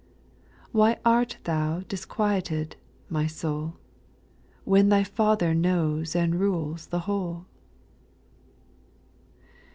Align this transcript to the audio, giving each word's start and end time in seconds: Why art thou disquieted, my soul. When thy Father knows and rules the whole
Why 0.71 0.97
art 1.05 1.37
thou 1.43 1.81
disquieted, 1.87 2.75
my 3.07 3.27
soul. 3.27 3.75
When 4.63 4.89
thy 4.89 5.03
Father 5.03 5.53
knows 5.53 6.15
and 6.15 6.39
rules 6.39 6.87
the 6.87 7.01
whole 7.01 7.45